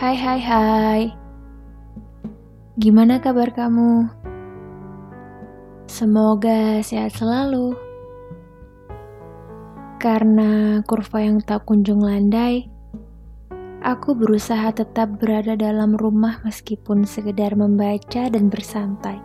[0.00, 1.02] Hai hai hai.
[2.80, 4.08] Gimana kabar kamu?
[5.84, 7.76] Semoga sehat selalu.
[10.00, 12.64] Karena kurva yang tak kunjung landai
[13.84, 19.20] Aku berusaha tetap berada dalam rumah meskipun sekedar membaca dan bersantai.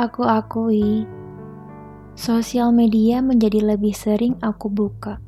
[0.00, 1.04] Aku akui
[2.16, 5.27] Sosial media menjadi lebih sering aku buka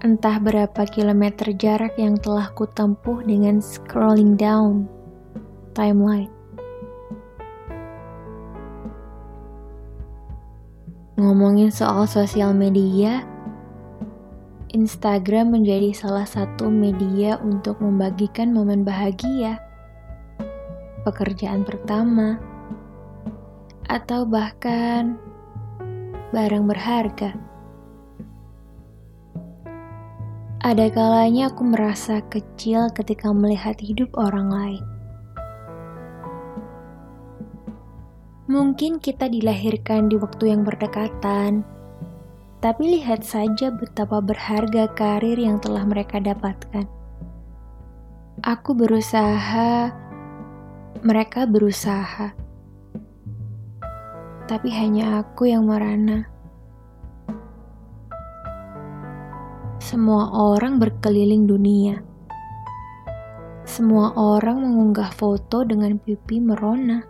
[0.00, 4.88] Entah berapa kilometer jarak yang telah kutempuh dengan scrolling down
[5.76, 6.32] timeline.
[11.20, 13.28] Ngomongin soal sosial media,
[14.72, 19.60] Instagram menjadi salah satu media untuk membagikan momen bahagia,
[21.04, 22.40] pekerjaan pertama,
[23.84, 25.20] atau bahkan
[26.32, 27.49] barang berharga.
[30.60, 34.84] Ada kalanya aku merasa kecil ketika melihat hidup orang lain.
[38.44, 41.64] Mungkin kita dilahirkan di waktu yang berdekatan,
[42.60, 46.84] tapi lihat saja betapa berharga karir yang telah mereka dapatkan.
[48.44, 49.88] Aku berusaha,
[51.00, 52.36] mereka berusaha,
[54.44, 56.29] tapi hanya aku yang merana.
[59.90, 61.98] Semua orang berkeliling dunia.
[63.66, 67.02] Semua orang mengunggah foto dengan pipi merona.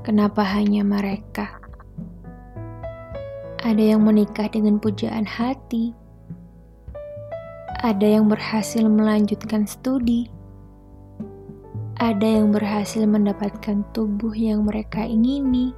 [0.00, 1.60] Kenapa hanya mereka?
[3.60, 5.92] Ada yang menikah dengan pujaan hati.
[7.84, 10.32] Ada yang berhasil melanjutkan studi.
[12.00, 15.76] Ada yang berhasil mendapatkan tubuh yang mereka ingini.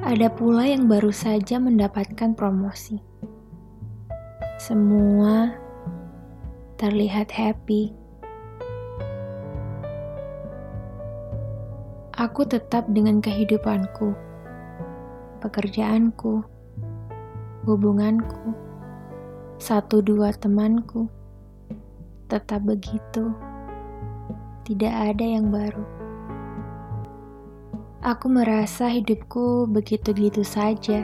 [0.00, 3.11] Ada pula yang baru saja mendapatkan promosi.
[4.62, 5.50] Semua
[6.78, 7.90] terlihat happy.
[12.14, 14.14] Aku tetap dengan kehidupanku,
[15.42, 16.46] pekerjaanku,
[17.66, 18.54] hubunganku,
[19.58, 21.10] satu dua temanku.
[22.30, 23.34] Tetap begitu,
[24.62, 25.82] tidak ada yang baru.
[27.98, 31.02] Aku merasa hidupku begitu-gitu saja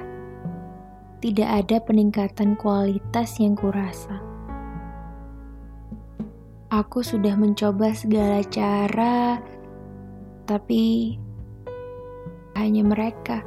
[1.19, 4.23] tidak ada peningkatan kualitas yang kurasa.
[6.71, 9.41] Aku sudah mencoba segala cara,
[10.47, 11.17] tapi
[12.55, 13.43] hanya mereka.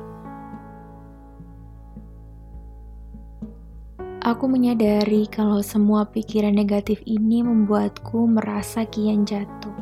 [4.22, 9.74] Aku menyadari kalau semua pikiran negatif ini membuatku merasa kian jatuh.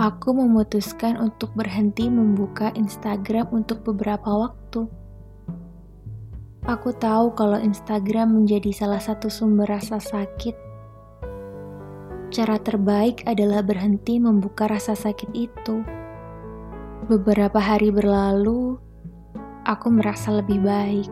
[0.00, 4.99] Aku memutuskan untuk berhenti membuka Instagram untuk beberapa waktu
[6.68, 10.52] Aku tahu kalau Instagram menjadi salah satu sumber rasa sakit.
[12.28, 15.80] Cara terbaik adalah berhenti membuka rasa sakit itu.
[17.08, 18.76] Beberapa hari berlalu,
[19.64, 21.08] aku merasa lebih baik.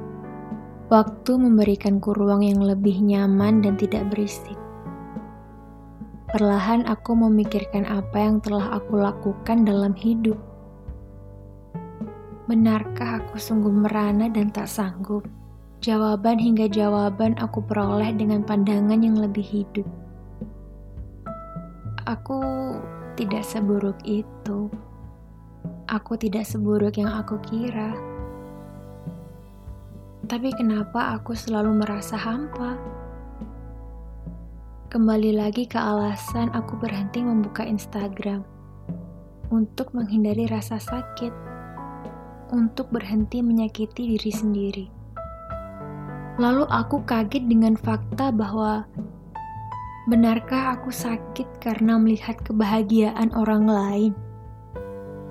[0.92, 4.56] Waktu memberikanku ruang yang lebih nyaman dan tidak berisik.
[6.28, 10.36] Perlahan aku memikirkan apa yang telah aku lakukan dalam hidup.
[12.48, 15.20] Benarkah aku sungguh merana dan tak sanggup?
[15.84, 19.84] Jawaban hingga jawaban aku peroleh dengan pandangan yang lebih hidup.
[22.08, 22.40] Aku
[23.20, 24.72] tidak seburuk itu.
[25.92, 27.92] Aku tidak seburuk yang aku kira.
[30.24, 32.80] Tapi kenapa aku selalu merasa hampa?
[34.88, 38.40] Kembali lagi ke alasan aku berhenti membuka Instagram
[39.52, 41.57] untuk menghindari rasa sakit,
[42.54, 44.86] untuk berhenti menyakiti diri sendiri.
[46.38, 48.86] Lalu aku kaget dengan fakta bahwa
[50.06, 54.12] benarkah aku sakit karena melihat kebahagiaan orang lain?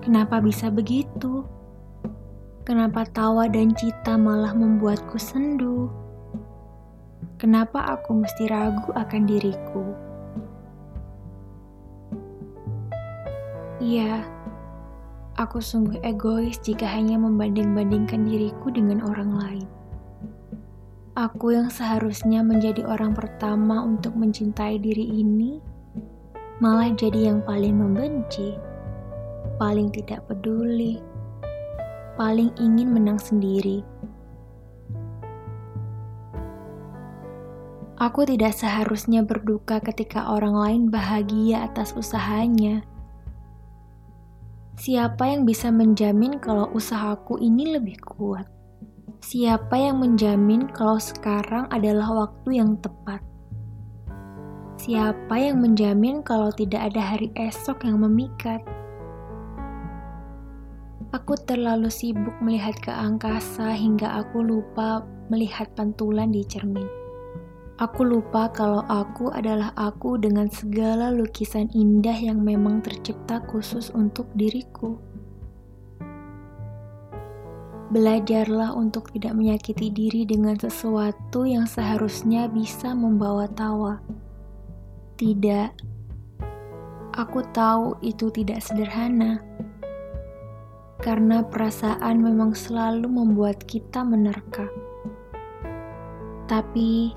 [0.03, 1.47] Kenapa bisa begitu?
[2.67, 5.87] Kenapa tawa dan cita malah membuatku sendu?
[7.39, 9.85] Kenapa aku mesti ragu akan diriku?
[13.79, 14.25] Iya,
[15.37, 19.67] aku sungguh egois jika hanya membanding-bandingkan diriku dengan orang lain.
[21.13, 25.61] Aku yang seharusnya menjadi orang pertama untuk mencintai diri ini,
[26.57, 28.57] malah jadi yang paling membenci,
[29.61, 31.01] paling tidak peduli,
[32.17, 33.81] paling ingin menang sendiri.
[37.97, 42.85] Aku tidak seharusnya berduka ketika orang lain bahagia atas usahanya.
[44.77, 48.45] Siapa yang bisa menjamin kalau usahaku ini lebih kuat?
[49.25, 53.18] Siapa yang menjamin kalau sekarang adalah waktu yang tepat?
[54.77, 58.62] Siapa yang menjamin kalau tidak ada hari esok yang memikat?
[61.09, 65.01] Aku terlalu sibuk melihat ke angkasa hingga aku lupa
[65.33, 66.85] melihat pantulan di cermin.
[67.77, 74.25] Aku lupa kalau aku adalah aku dengan segala lukisan indah yang memang tercipta khusus untuk
[74.33, 74.97] diriku.
[77.94, 84.01] Belajarlah untuk tidak menyakiti diri dengan sesuatu yang seharusnya bisa membawa tawa.
[85.21, 85.69] Tidak,
[87.13, 89.38] aku tahu itu tidak sederhana,
[90.97, 94.65] karena perasaan memang selalu membuat kita menerka.
[96.50, 97.13] Tapi,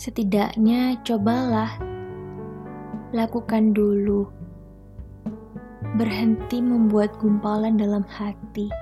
[0.00, 1.76] setidaknya cobalah
[3.12, 4.24] lakukan dulu.
[6.00, 8.72] Berhenti membuat gumpalan dalam hati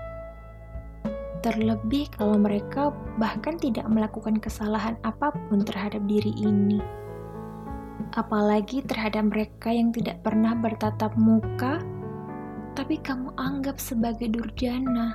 [1.38, 6.78] terlebih kalau mereka bahkan tidak melakukan kesalahan apa pun terhadap diri ini.
[8.14, 11.78] Apalagi terhadap mereka yang tidak pernah bertatap muka,
[12.74, 15.14] tapi kamu anggap sebagai durjana.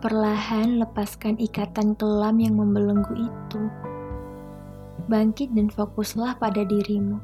[0.00, 3.62] Perlahan lepaskan ikatan kelam yang membelenggu itu.
[5.12, 7.20] Bangkit dan fokuslah pada dirimu.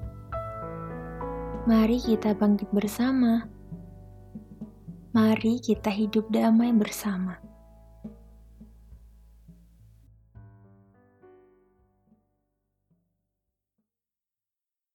[1.64, 3.49] Mari kita bangkit bersama
[5.17, 7.45] Mari kita hidup damai bersama.